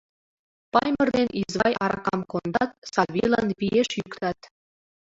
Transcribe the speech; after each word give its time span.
Паймыр 0.71 1.07
ден 1.17 1.27
Извай 1.41 1.73
аракам 1.83 2.21
кондат, 2.31 2.71
Савийлан 2.91 3.47
виеш 3.59 3.89
йӱктат. 3.97 4.39